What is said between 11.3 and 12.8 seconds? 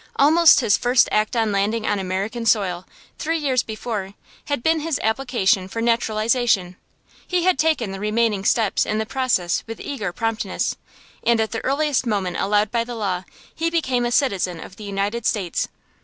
at the earliest moment allowed